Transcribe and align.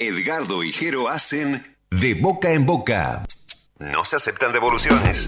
Edgardo 0.00 0.62
y 0.62 0.70
Jero 0.70 1.08
hacen 1.08 1.76
De 1.90 2.14
Boca 2.14 2.52
en 2.52 2.64
Boca. 2.66 3.24
No 3.80 4.04
se 4.04 4.14
aceptan 4.14 4.52
devoluciones. 4.52 5.26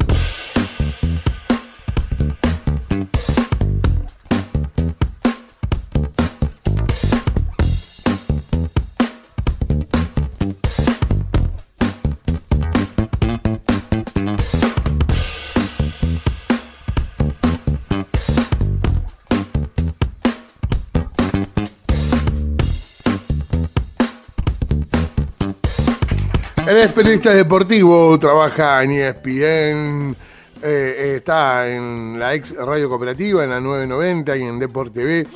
Él 26.66 26.76
es 26.76 26.92
periodista 26.92 27.30
deportivo, 27.30 28.18
trabaja 28.18 28.82
en 28.82 28.92
ESPN, 28.92 30.16
eh, 30.62 31.14
está 31.16 31.66
en 31.66 32.18
la 32.18 32.34
ex 32.34 32.54
Radio 32.54 32.88
Cooperativa, 32.88 33.42
en 33.42 33.50
la 33.50 33.60
990 33.60 34.36
y 34.36 34.42
en 34.42 34.58
Deport 34.58 34.92
TV. 34.92 35.26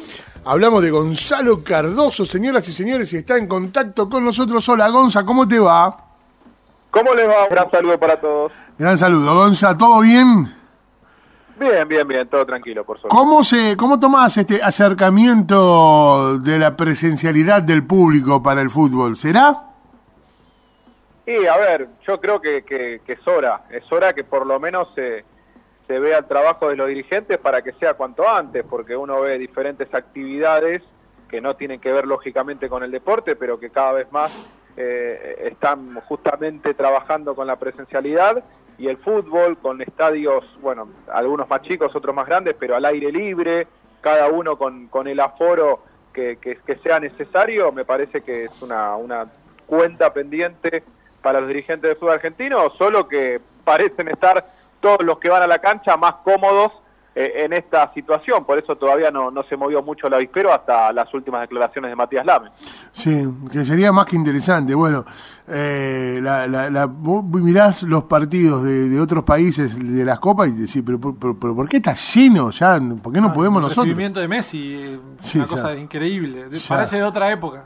Hablamos 0.44 0.82
de 0.82 0.90
Gonzalo 0.90 1.64
Cardoso, 1.64 2.24
señoras 2.24 2.68
y 2.68 2.72
señores, 2.72 3.12
y 3.14 3.16
está 3.16 3.36
en 3.36 3.48
contacto 3.48 4.08
con 4.08 4.24
nosotros. 4.24 4.68
Hola, 4.68 4.88
Gonza, 4.90 5.24
¿cómo 5.24 5.48
te 5.48 5.58
va? 5.58 5.96
¿Cómo 6.90 7.14
les 7.14 7.26
va? 7.26 7.44
Un 7.44 7.48
gran 7.48 7.70
saludo 7.70 7.98
para 7.98 8.20
todos. 8.20 8.52
Gran 8.78 8.98
saludo, 8.98 9.34
Gonza, 9.34 9.76
¿todo 9.76 10.00
bien? 10.00 10.54
Bien, 11.58 11.88
bien, 11.88 12.06
bien, 12.06 12.28
todo 12.28 12.44
tranquilo, 12.44 12.84
por 12.84 13.00
suerte. 13.00 13.16
¿Cómo, 13.16 13.42
se, 13.42 13.76
¿Cómo 13.76 13.98
tomás 13.98 14.36
este 14.36 14.62
acercamiento 14.62 16.38
de 16.38 16.58
la 16.58 16.76
presencialidad 16.76 17.62
del 17.62 17.84
público 17.84 18.42
para 18.42 18.60
el 18.60 18.68
fútbol? 18.70 19.16
¿Será? 19.16 19.73
Y 21.26 21.46
a 21.46 21.56
ver, 21.56 21.88
yo 22.06 22.20
creo 22.20 22.40
que, 22.40 22.64
que, 22.64 23.00
que 23.04 23.12
es 23.14 23.26
hora, 23.26 23.62
es 23.70 23.90
hora 23.90 24.12
que 24.12 24.24
por 24.24 24.46
lo 24.46 24.60
menos 24.60 24.88
se, 24.94 25.24
vea 25.88 26.18
el 26.18 26.26
trabajo 26.26 26.68
de 26.68 26.76
los 26.76 26.88
dirigentes 26.88 27.38
para 27.38 27.62
que 27.62 27.72
sea 27.72 27.94
cuanto 27.94 28.28
antes, 28.28 28.64
porque 28.68 28.96
uno 28.96 29.22
ve 29.22 29.38
diferentes 29.38 29.92
actividades 29.94 30.82
que 31.28 31.40
no 31.40 31.56
tienen 31.56 31.80
que 31.80 31.92
ver 31.92 32.06
lógicamente 32.06 32.68
con 32.68 32.82
el 32.82 32.90
deporte, 32.90 33.36
pero 33.36 33.58
que 33.58 33.70
cada 33.70 33.92
vez 33.92 34.12
más 34.12 34.50
eh, 34.76 35.48
están 35.50 35.94
justamente 36.02 36.74
trabajando 36.74 37.34
con 37.34 37.46
la 37.46 37.56
presencialidad 37.56 38.44
y 38.76 38.88
el 38.88 38.98
fútbol 38.98 39.56
con 39.58 39.80
estadios, 39.80 40.44
bueno, 40.60 40.88
algunos 41.12 41.48
más 41.48 41.62
chicos, 41.62 41.94
otros 41.96 42.14
más 42.14 42.26
grandes, 42.26 42.54
pero 42.58 42.76
al 42.76 42.84
aire 42.84 43.10
libre, 43.10 43.66
cada 44.02 44.28
uno 44.28 44.58
con, 44.58 44.88
con 44.88 45.08
el 45.08 45.20
aforo 45.20 45.80
que, 46.12 46.36
que, 46.36 46.56
que 46.56 46.76
sea 46.76 47.00
necesario, 47.00 47.72
me 47.72 47.86
parece 47.86 48.20
que 48.20 48.44
es 48.44 48.62
una, 48.62 48.94
una 48.96 49.26
cuenta 49.66 50.12
pendiente 50.12 50.82
para 51.24 51.40
los 51.40 51.48
dirigentes 51.48 51.88
del 51.88 51.96
fútbol 51.96 52.12
argentino, 52.14 52.70
solo 52.76 53.08
que 53.08 53.40
parecen 53.64 54.08
estar 54.08 54.46
todos 54.78 55.02
los 55.02 55.18
que 55.18 55.30
van 55.30 55.42
a 55.42 55.46
la 55.46 55.58
cancha 55.58 55.96
más 55.96 56.16
cómodos 56.22 56.70
eh, 57.16 57.44
en 57.44 57.52
esta 57.52 57.90
situación, 57.94 58.44
por 58.44 58.58
eso 58.58 58.76
todavía 58.76 59.10
no, 59.10 59.30
no 59.30 59.42
se 59.44 59.56
movió 59.56 59.82
mucho 59.82 60.08
el 60.08 60.14
avispero 60.14 60.52
hasta 60.52 60.92
las 60.92 61.14
últimas 61.14 61.42
declaraciones 61.42 61.90
de 61.92 61.96
Matías 61.96 62.26
Lame. 62.26 62.50
Sí, 62.92 63.24
que 63.50 63.64
sería 63.64 63.92
más 63.92 64.04
que 64.04 64.16
interesante. 64.16 64.74
Bueno, 64.74 65.04
eh, 65.48 66.18
la, 66.20 66.46
la, 66.46 66.68
la, 66.68 66.86
vos 66.86 67.24
mirás 67.24 67.84
los 67.84 68.04
partidos 68.04 68.64
de, 68.64 68.88
de, 68.88 69.00
otros 69.00 69.22
países 69.24 69.78
de 69.78 70.04
las 70.04 70.18
copas 70.18 70.48
y 70.48 70.52
decís, 70.52 70.82
pero, 70.84 70.98
pero, 71.00 71.38
pero, 71.38 71.54
¿por 71.54 71.68
qué 71.68 71.76
está 71.78 71.94
lleno 71.94 72.50
ya? 72.50 72.78
¿Por 73.02 73.12
qué 73.12 73.20
no 73.20 73.28
ah, 73.28 73.32
podemos 73.32 73.58
el 73.58 73.62
nosotros? 73.62 73.86
El 73.86 73.90
recibimiento 73.92 74.20
de 74.20 74.28
Messi, 74.28 74.74
eh, 74.74 74.98
Sí, 75.20 75.38
una 75.38 75.46
ya. 75.46 75.50
cosa 75.50 75.74
increíble, 75.76 76.46
Ya. 76.50 76.68
parece 76.68 76.96
de 76.96 77.04
otra 77.04 77.30
época. 77.30 77.64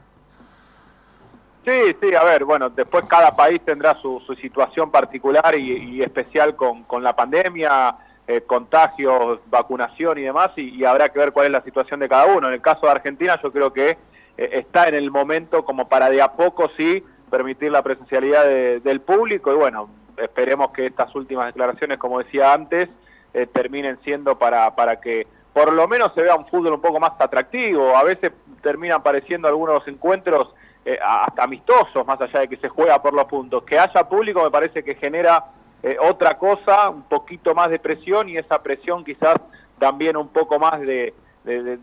Sí, 1.68 1.94
sí, 2.00 2.14
a 2.14 2.24
ver, 2.24 2.46
bueno, 2.46 2.70
después 2.70 3.04
cada 3.04 3.36
país 3.36 3.60
tendrá 3.62 3.94
su, 3.96 4.20
su 4.20 4.34
situación 4.36 4.90
particular 4.90 5.54
y, 5.54 5.96
y 5.96 6.02
especial 6.02 6.56
con, 6.56 6.84
con 6.84 7.02
la 7.02 7.14
pandemia, 7.14 7.94
eh, 8.26 8.40
contagios, 8.40 9.40
vacunación 9.50 10.16
y 10.16 10.22
demás, 10.22 10.50
y, 10.56 10.82
habrá 10.86 11.10
que 11.10 11.18
ver 11.18 11.30
cuál 11.32 11.44
es 11.46 11.52
la 11.52 11.60
situación 11.60 12.00
de 12.00 12.08
cada 12.08 12.24
uno. 12.24 12.48
En 12.48 12.54
el 12.54 12.62
caso 12.62 12.86
de 12.86 12.92
Argentina, 12.92 13.38
yo 13.42 13.52
creo 13.52 13.70
que 13.70 13.90
eh, 13.90 13.98
está 14.38 14.88
en 14.88 14.94
el 14.94 15.10
momento 15.10 15.62
como 15.66 15.90
para 15.90 16.08
de 16.08 16.22
a 16.22 16.32
poco 16.32 16.70
sí 16.74 17.04
permitir 17.30 17.70
la 17.70 17.82
presencialidad 17.82 18.44
de- 18.46 18.80
del 18.80 19.02
público 19.02 19.52
y 19.52 19.56
bueno, 19.56 19.90
esperemos 20.16 20.70
que 20.70 20.86
estas 20.86 21.14
últimas 21.14 21.48
declaraciones, 21.48 21.98
como 21.98 22.20
decía 22.20 22.54
antes, 22.54 22.88
eh, 23.34 23.46
terminen 23.46 23.98
siendo 24.04 24.38
para, 24.38 24.74
para 24.74 25.02
que 25.02 25.26
por 25.52 25.70
lo 25.70 25.86
menos 25.86 26.14
se 26.14 26.22
vea 26.22 26.34
un 26.34 26.46
fútbol 26.46 26.72
un 26.72 26.80
poco 26.80 26.98
más 26.98 27.12
atractivo. 27.18 27.94
A 27.94 28.04
veces 28.04 28.32
terminan 28.62 29.02
pareciendo 29.02 29.48
algunos 29.48 29.86
encuentros 29.86 30.54
eh, 30.90 30.98
hasta 31.04 31.42
amistosos, 31.42 32.06
más 32.06 32.18
allá 32.20 32.40
de 32.40 32.48
que 32.48 32.56
se 32.56 32.68
juega 32.68 33.00
por 33.02 33.12
los 33.12 33.26
puntos. 33.26 33.62
Que 33.64 33.78
haya 33.78 34.08
público 34.08 34.42
me 34.42 34.50
parece 34.50 34.82
que 34.82 34.94
genera 34.94 35.44
eh, 35.82 35.96
otra 36.00 36.38
cosa, 36.38 36.88
un 36.88 37.02
poquito 37.02 37.54
más 37.54 37.68
de 37.70 37.78
presión 37.78 38.28
y 38.28 38.36
esa 38.38 38.62
presión 38.62 39.04
quizás 39.04 39.36
también 39.78 40.16
un 40.16 40.28
poco 40.28 40.58
más 40.58 40.80
de, 40.80 41.14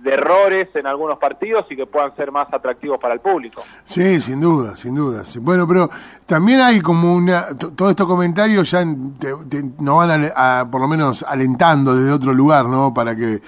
errores 0.06 0.68
en 0.76 0.86
algunos 0.86 1.18
partidos 1.18 1.66
y 1.70 1.76
que 1.76 1.86
puedan 1.88 2.16
ser 2.16 2.32
más 2.32 2.48
atractivos 2.54 3.00
para 3.00 3.14
el 3.16 3.20
público. 3.20 3.64
Sí, 3.84 4.20
sin 4.22 4.40
duda, 4.42 4.76
sin 4.76 4.94
duda. 4.96 5.24
Bueno, 5.42 5.68
pero 5.68 5.90
también 6.26 6.60
hay 6.62 6.82
como 6.82 7.14
una... 7.16 7.48
Todos 7.58 7.92
estos 7.92 8.08
comentarios 8.08 8.70
ya 8.70 8.84
te- 9.20 9.34
te- 9.50 9.64
nos 9.80 9.98
van 9.98 10.32
a, 10.36 10.60
a, 10.60 10.66
por 10.70 10.82
lo 10.82 10.88
menos 10.88 11.24
alentando 11.28 11.96
desde 11.96 12.12
otro 12.12 12.34
lugar, 12.34 12.66
¿no? 12.68 12.94
Para 12.94 13.16
que, 13.16 13.42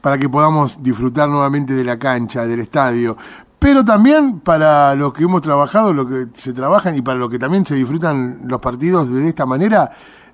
para 0.00 0.18
que 0.18 0.28
podamos 0.28 0.82
disfrutar 0.82 1.28
nuevamente 1.28 1.72
de 1.74 1.84
la 1.84 1.98
cancha, 1.98 2.46
del 2.46 2.60
estadio. 2.60 3.16
Pero 3.62 3.84
también 3.84 4.40
para 4.40 4.92
los 4.96 5.12
que 5.12 5.22
hemos 5.22 5.40
trabajado, 5.40 5.94
lo 5.94 6.04
que 6.06 6.26
se 6.34 6.52
trabajan 6.52 6.96
y 6.96 7.00
para 7.02 7.16
los 7.18 7.30
que 7.30 7.38
también 7.38 7.64
se 7.64 7.76
disfrutan 7.76 8.40
los 8.48 8.60
partidos 8.60 9.12
de 9.12 9.28
esta 9.28 9.46
manera, 9.46 9.88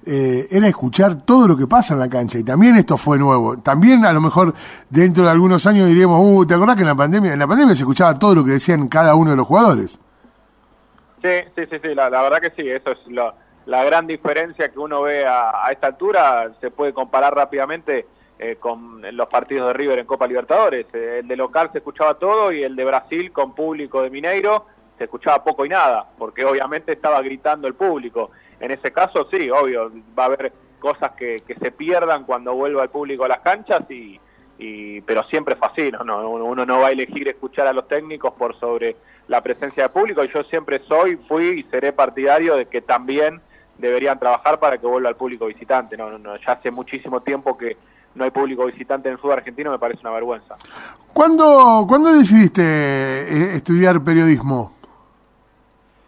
eh, 0.07 0.49
era 0.51 0.67
escuchar 0.67 1.23
todo 1.23 1.47
lo 1.47 1.55
que 1.55 1.67
pasa 1.67 1.93
en 1.93 2.01
la 2.01 2.09
cancha. 2.09 2.39
Y 2.39 2.43
también 2.45 2.77
esto 2.77 2.97
fue 2.97 3.19
nuevo. 3.19 3.59
También 3.59 4.07
a 4.07 4.13
lo 4.15 4.23
mejor 4.23 4.55
dentro 4.89 5.25
de 5.25 5.31
algunos 5.31 5.67
años 5.67 5.87
diríamos, 5.89 6.19
uh, 6.25 6.47
¿te 6.47 6.55
acordás 6.55 6.77
que 6.77 6.83
en 6.83 6.89
la 6.89 6.95
pandemia, 6.95 7.35
en 7.35 7.39
la 7.39 7.47
pandemia 7.47 7.75
se 7.75 7.83
escuchaba 7.83 8.19
todo 8.19 8.35
lo 8.35 8.45
que 8.45 8.53
decían 8.53 8.89
cada 8.89 9.15
uno 9.15 9.33
de 9.33 9.37
los 9.37 9.47
jugadores? 9.47 10.01
Sí, 11.21 11.29
sí, 11.55 11.63
sí, 11.71 11.77
sí, 11.83 11.95
la, 11.95 12.09
la 12.09 12.23
verdad 12.23 12.39
que 12.41 12.51
sí, 12.51 12.67
eso 12.67 12.93
es 12.93 12.99
lo- 13.09 13.35
la 13.67 13.85
gran 13.85 14.07
diferencia 14.07 14.71
que 14.71 14.79
uno 14.79 15.03
ve 15.03 15.27
a, 15.27 15.67
a 15.67 15.71
esta 15.73 15.89
altura, 15.89 16.51
se 16.63 16.71
puede 16.71 16.95
comparar 16.95 17.35
rápidamente 17.35 18.07
eh, 18.39 18.57
con 18.57 19.03
los 19.17 19.29
partidos 19.29 19.69
de 19.69 19.73
River 19.75 19.99
en 19.99 20.07
Copa 20.07 20.27
Libertadores. 20.27 20.87
Eh, 20.95 21.19
el 21.21 21.29
de 21.29 21.37
local 21.37 21.71
se 21.73 21.79
escuchaba 21.79 22.15
todo 22.15 22.53
y 22.53 22.63
el 22.63 22.77
de 22.77 22.85
Brasil 22.85 23.33
con 23.33 23.55
público 23.55 24.03
de 24.03 24.11
Mineiro 24.11 24.67
se 24.97 25.05
escuchaba 25.05 25.45
poco 25.45 25.65
y 25.65 25.69
nada, 25.69 26.09
porque 26.19 26.45
obviamente 26.45 26.93
estaba 26.93 27.23
gritando 27.23 27.69
el 27.69 27.75
público. 27.75 28.31
En 28.61 28.71
ese 28.71 28.93
caso 28.93 29.29
sí, 29.31 29.51
obvio, 29.51 29.91
va 30.19 30.25
a 30.25 30.27
haber 30.27 30.53
cosas 30.79 31.13
que, 31.13 31.37
que 31.47 31.55
se 31.57 31.71
pierdan 31.71 32.25
cuando 32.25 32.55
vuelva 32.55 32.83
el 32.83 32.91
público 32.91 33.25
a 33.25 33.29
las 33.29 33.41
canchas 33.41 33.89
y, 33.91 34.21
y 34.59 35.01
pero 35.03 35.23
siempre 35.25 35.55
es 35.55 35.63
así, 35.63 35.91
¿no? 35.91 36.05
No, 36.05 36.31
uno 36.31 36.67
no 36.67 36.81
va 36.81 36.89
a 36.89 36.91
elegir 36.91 37.29
escuchar 37.29 37.67
a 37.67 37.73
los 37.73 37.87
técnicos 37.87 38.35
por 38.35 38.59
sobre 38.59 38.97
la 39.29 39.41
presencia 39.41 39.85
de 39.85 39.89
público 39.89 40.25
y 40.25 40.29
yo 40.33 40.43
siempre 40.45 40.81
soy, 40.89 41.17
fui 41.29 41.61
y 41.61 41.63
seré 41.71 41.93
partidario 41.93 42.57
de 42.57 42.67
que 42.67 42.81
también 42.81 43.41
deberían 43.79 44.19
trabajar 44.19 44.59
para 44.59 44.79
que 44.79 44.87
vuelva 44.87 45.11
el 45.11 45.17
público 45.17 45.47
visitante. 45.47 45.97
No, 45.97 46.11
no, 46.11 46.19
no, 46.19 46.37
ya 46.37 46.53
hace 46.53 46.71
muchísimo 46.71 47.21
tiempo 47.21 47.57
que 47.57 47.77
no 48.15 48.25
hay 48.25 48.31
público 48.31 48.67
visitante 48.67 49.09
en 49.09 49.15
el 49.15 49.19
fútbol 49.19 49.39
argentino, 49.39 49.71
me 49.71 49.79
parece 49.79 50.01
una 50.01 50.11
vergüenza. 50.11 50.57
¿Cuándo, 51.13 51.85
¿cuándo 51.89 52.13
decidiste 52.13 52.63
eh, 52.63 53.57
estudiar 53.57 54.03
periodismo? 54.03 54.73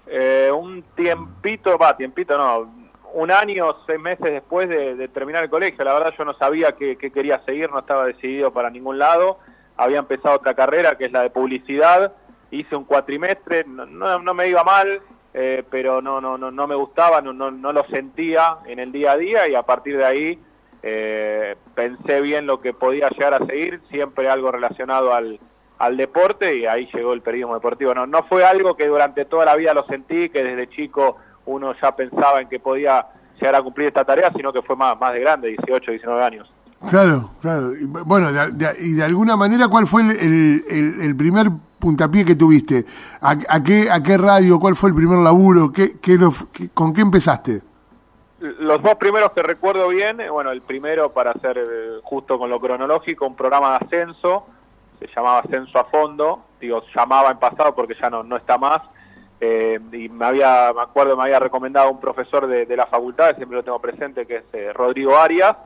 Eh, 0.06 0.50
un 0.52 0.82
tiempito, 0.94 1.78
va, 1.78 1.96
tiempito 1.96 2.36
no, 2.36 2.68
un 3.14 3.30
año, 3.30 3.76
seis 3.86 4.00
meses 4.00 4.32
después 4.32 4.68
de, 4.68 4.94
de 4.96 5.08
terminar 5.08 5.44
el 5.44 5.50
colegio. 5.50 5.84
La 5.84 5.94
verdad 5.94 6.12
yo 6.16 6.24
no 6.24 6.34
sabía 6.34 6.72
qué, 6.72 6.96
qué 6.96 7.10
quería 7.10 7.40
seguir, 7.44 7.70
no 7.70 7.78
estaba 7.80 8.06
decidido 8.06 8.52
para 8.52 8.70
ningún 8.70 8.98
lado. 8.98 9.38
Había 9.76 9.98
empezado 9.98 10.36
otra 10.36 10.54
carrera 10.54 10.96
que 10.96 11.06
es 11.06 11.12
la 11.12 11.22
de 11.22 11.30
publicidad. 11.30 12.12
Hice 12.50 12.74
un 12.74 12.84
cuatrimestre, 12.84 13.64
no, 13.64 13.86
no, 13.86 14.18
no 14.18 14.34
me 14.34 14.48
iba 14.48 14.64
mal, 14.64 15.00
eh, 15.32 15.62
pero 15.70 16.02
no, 16.02 16.20
no, 16.20 16.36
no, 16.36 16.50
no 16.50 16.66
me 16.66 16.74
gustaba, 16.74 17.20
no, 17.20 17.32
no, 17.32 17.50
no 17.50 17.72
lo 17.72 17.84
sentía 17.84 18.56
en 18.66 18.80
el 18.80 18.90
día 18.90 19.12
a 19.12 19.16
día 19.16 19.48
y 19.48 19.54
a 19.54 19.62
partir 19.62 19.96
de 19.96 20.04
ahí 20.04 20.38
eh, 20.82 21.56
pensé 21.74 22.20
bien 22.20 22.46
lo 22.46 22.60
que 22.60 22.72
podía 22.72 23.08
llegar 23.10 23.34
a 23.34 23.46
seguir, 23.46 23.80
siempre 23.90 24.28
algo 24.28 24.50
relacionado 24.50 25.12
al, 25.14 25.38
al 25.78 25.96
deporte 25.96 26.56
y 26.56 26.66
ahí 26.66 26.88
llegó 26.94 27.12
el 27.12 27.22
periodismo 27.22 27.54
deportivo. 27.54 27.94
No, 27.94 28.06
no 28.06 28.22
fue 28.24 28.44
algo 28.44 28.76
que 28.76 28.86
durante 28.86 29.24
toda 29.24 29.44
la 29.44 29.56
vida 29.56 29.74
lo 29.74 29.84
sentí, 29.86 30.28
que 30.30 30.42
desde 30.44 30.68
chico 30.68 31.16
uno 31.46 31.74
ya 31.80 31.94
pensaba 31.96 32.40
en 32.40 32.48
que 32.48 32.60
podía 32.60 33.06
llegar 33.40 33.54
a 33.56 33.62
cumplir 33.62 33.88
esta 33.88 34.04
tarea, 34.04 34.30
sino 34.36 34.52
que 34.52 34.62
fue 34.62 34.76
más, 34.76 34.98
más 35.00 35.12
de 35.14 35.20
grande, 35.20 35.48
18, 35.48 35.90
19 35.92 36.22
años. 36.22 36.52
Claro, 36.88 37.30
claro. 37.42 37.72
Y, 37.74 37.84
Bueno, 37.84 38.28
y 38.78 38.92
de 38.94 39.02
alguna 39.04 39.36
manera, 39.36 39.68
¿cuál 39.68 39.86
fue 39.86 40.02
el, 40.02 40.64
el- 40.68 41.16
primer 41.16 41.48
puntapié 41.78 42.24
que 42.24 42.34
tuviste? 42.34 42.86
¿A, 43.20 43.36
a 43.48 43.62
qué, 43.62 43.90
¿A 43.90 44.02
qué 44.02 44.16
radio? 44.16 44.58
¿Cuál 44.58 44.76
fue 44.76 44.88
el 44.90 44.94
primer 44.94 45.18
laburo? 45.18 45.72
¿Qué, 45.72 45.98
qué- 46.00 46.18
¿Con 46.72 46.92
qué 46.94 47.00
empezaste? 47.02 47.60
Los 48.40 48.82
dos 48.82 48.94
primeros 48.94 49.32
que 49.32 49.42
recuerdo 49.42 49.88
bien, 49.88 50.18
eh, 50.18 50.30
bueno, 50.30 50.50
el 50.50 50.62
primero 50.62 51.12
para 51.12 51.34
ser 51.34 51.58
eh, 51.58 52.00
justo 52.02 52.38
con 52.38 52.48
lo 52.48 52.58
cronológico, 52.58 53.26
un 53.26 53.36
programa 53.36 53.72
de 53.72 53.84
ascenso, 53.84 54.46
se 54.98 55.06
llamaba 55.14 55.40
Ascenso 55.40 55.78
a 55.78 55.84
Fondo, 55.84 56.44
digo, 56.58 56.82
llamaba 56.94 57.30
en 57.30 57.38
pasado 57.38 57.74
porque 57.74 57.94
ya 58.00 58.08
no, 58.08 58.22
no 58.22 58.38
está 58.38 58.56
más, 58.56 58.80
eh, 59.42 59.78
y 59.92 60.08
me 60.08 60.24
había, 60.24 60.72
me 60.74 60.80
acuerdo, 60.80 61.18
me 61.18 61.24
había 61.24 61.38
recomendado 61.38 61.90
un 61.90 62.00
profesor 62.00 62.46
de, 62.46 62.64
de 62.64 62.76
la 62.76 62.86
facultad, 62.86 63.36
siempre 63.36 63.56
lo 63.56 63.62
tengo 63.62 63.78
presente, 63.78 64.24
que 64.24 64.36
es 64.36 64.44
eh, 64.54 64.72
Rodrigo 64.72 65.18
Arias, 65.18 65.56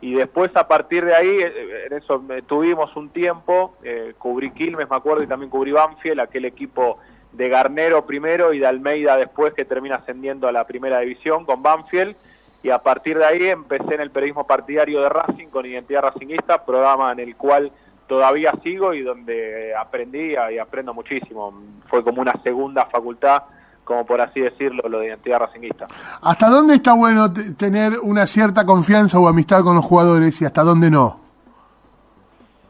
y 0.00 0.14
después 0.14 0.50
a 0.56 0.66
partir 0.66 1.04
de 1.04 1.14
ahí, 1.14 1.38
en 1.40 1.92
eso 1.92 2.22
tuvimos 2.46 2.94
un 2.96 3.08
tiempo, 3.08 3.76
cubrí 4.18 4.50
Quilmes, 4.50 4.90
me 4.90 4.96
acuerdo, 4.96 5.22
y 5.22 5.26
también 5.26 5.48
cubrí 5.48 5.72
Banfield, 5.72 6.20
aquel 6.20 6.44
equipo 6.44 6.98
de 7.36 7.48
Garnero 7.48 8.06
primero 8.06 8.52
y 8.52 8.58
de 8.58 8.66
Almeida 8.66 9.16
después, 9.16 9.52
que 9.54 9.64
termina 9.64 9.96
ascendiendo 9.96 10.48
a 10.48 10.52
la 10.52 10.64
primera 10.64 11.00
división 11.00 11.44
con 11.44 11.62
Banfield, 11.62 12.16
y 12.62 12.70
a 12.70 12.78
partir 12.78 13.18
de 13.18 13.24
ahí 13.24 13.46
empecé 13.46 13.94
en 13.94 14.00
el 14.00 14.10
periodismo 14.10 14.46
partidario 14.46 15.02
de 15.02 15.08
Racing 15.08 15.48
con 15.48 15.66
Identidad 15.66 16.02
Racingista, 16.02 16.64
programa 16.64 17.12
en 17.12 17.20
el 17.20 17.36
cual 17.36 17.70
todavía 18.08 18.52
sigo 18.62 18.94
y 18.94 19.02
donde 19.02 19.74
aprendí 19.74 20.32
y 20.32 20.58
aprendo 20.58 20.94
muchísimo. 20.94 21.52
Fue 21.88 22.02
como 22.02 22.22
una 22.22 22.32
segunda 22.42 22.86
facultad, 22.86 23.42
como 23.84 24.04
por 24.04 24.20
así 24.20 24.40
decirlo, 24.40 24.88
lo 24.88 24.98
de 24.98 25.08
Identidad 25.08 25.40
Racingista. 25.40 25.86
¿Hasta 26.22 26.48
dónde 26.48 26.74
está 26.74 26.94
bueno 26.94 27.32
tener 27.32 27.98
una 28.00 28.26
cierta 28.26 28.64
confianza 28.64 29.18
o 29.20 29.28
amistad 29.28 29.62
con 29.62 29.76
los 29.76 29.84
jugadores 29.84 30.40
y 30.40 30.44
hasta 30.44 30.62
dónde 30.62 30.90
no? 30.90 31.25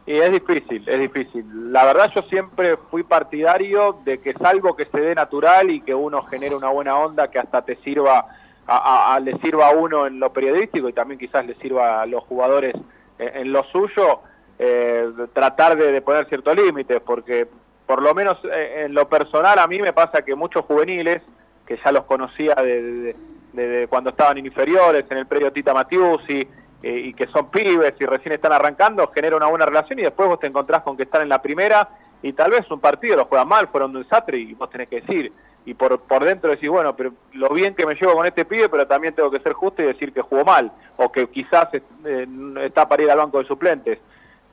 Y 0.07 0.17
es 0.19 0.31
difícil, 0.31 0.87
es 0.87 0.99
difícil. 1.01 1.73
La 1.73 1.83
verdad 1.83 2.09
yo 2.15 2.21
siempre 2.23 2.77
fui 2.89 3.03
partidario 3.03 3.99
de 4.05 4.19
que 4.19 4.31
salvo 4.35 4.73
que 4.73 4.85
se 4.85 5.01
dé 5.01 5.13
natural 5.13 5.69
y 5.69 5.81
que 5.81 5.93
uno 5.93 6.23
genere 6.23 6.55
una 6.55 6.69
buena 6.69 6.97
onda 6.97 7.29
que 7.29 7.39
hasta 7.39 7.61
te 7.61 7.75
sirva, 7.83 8.25
a, 8.65 9.19
le 9.21 9.37
sirva 9.39 9.67
a 9.67 9.71
uno 9.71 10.07
en 10.07 10.21
lo 10.21 10.31
periodístico 10.31 10.87
y 10.87 10.93
también 10.93 11.19
quizás 11.19 11.45
le 11.45 11.55
sirva 11.55 12.01
a 12.01 12.05
los 12.05 12.23
jugadores 12.23 12.73
en, 13.19 13.51
lo 13.51 13.65
suyo, 13.65 14.21
eh, 14.57 15.11
tratar 15.33 15.75
de, 15.75 16.01
poner 16.01 16.25
ciertos 16.29 16.55
límites, 16.55 17.01
porque 17.05 17.45
por 17.85 18.01
lo 18.01 18.15
menos 18.15 18.37
eh, 18.45 18.83
en 18.85 18.93
lo 18.93 19.09
personal 19.09 19.59
a 19.59 19.67
mí 19.67 19.81
me 19.81 19.91
pasa 19.91 20.21
que 20.21 20.35
muchos 20.35 20.63
juveniles, 20.63 21.21
que 21.65 21.77
ya 21.83 21.91
los 21.91 22.05
conocía 22.05 22.55
de, 22.55 23.13
cuando 23.89 24.11
estaban 24.11 24.37
inferiores, 24.37 25.03
en 25.09 25.17
el 25.17 25.25
predio 25.25 25.51
Tita 25.51 25.73
Matiusi, 25.73 26.47
eh, 26.83 27.01
y 27.05 27.13
que 27.13 27.27
son 27.27 27.49
pibes 27.49 27.95
y 27.99 28.05
recién 28.05 28.33
están 28.33 28.53
arrancando, 28.53 29.07
genera 29.07 29.35
una 29.35 29.47
buena 29.47 29.65
relación 29.65 29.99
y 29.99 30.03
después 30.03 30.29
vos 30.29 30.39
te 30.39 30.47
encontrás 30.47 30.83
con 30.83 30.95
que 30.95 31.03
están 31.03 31.23
en 31.23 31.29
la 31.29 31.41
primera 31.41 31.89
y 32.21 32.33
tal 32.33 32.51
vez 32.51 32.69
un 32.71 32.79
partido 32.79 33.15
lo 33.15 33.25
juegan 33.25 33.47
mal, 33.47 33.67
fueron 33.67 33.91
de 33.91 33.99
un 33.99 34.03
desastre 34.03 34.37
y 34.37 34.53
vos 34.53 34.69
tenés 34.69 34.87
que 34.87 35.01
decir, 35.01 35.31
y 35.65 35.73
por, 35.73 35.99
por 35.99 36.23
dentro 36.23 36.49
decís, 36.49 36.69
bueno, 36.69 36.95
pero 36.95 37.11
lo 37.33 37.49
bien 37.49 37.75
que 37.75 37.85
me 37.85 37.95
llevo 37.95 38.13
con 38.13 38.25
este 38.25 38.45
pibe, 38.45 38.69
pero 38.69 38.87
también 38.87 39.13
tengo 39.13 39.29
que 39.29 39.39
ser 39.39 39.53
justo 39.53 39.81
y 39.81 39.85
decir 39.85 40.13
que 40.13 40.21
jugó 40.21 40.45
mal, 40.45 40.71
o 40.95 41.11
que 41.11 41.27
quizás 41.27 41.67
eh, 41.73 42.27
está 42.63 42.87
para 42.87 43.03
ir 43.03 43.11
al 43.11 43.17
banco 43.17 43.39
de 43.39 43.45
suplentes. 43.45 43.99